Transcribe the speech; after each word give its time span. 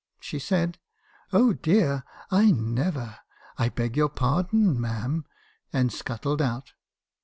She 0.19 0.39
said:"' 0.39 0.79
Oh 1.31 1.53
dear! 1.53 2.03
I 2.31 2.49
never! 2.49 3.17
I 3.59 3.69
beg 3.69 3.95
your 3.95 4.09
pardon, 4.09 4.79
Ma'am,' 4.81 5.27
and 5.71 5.93
scut 5.93 6.23
tled 6.23 6.41
out. 6.41 6.73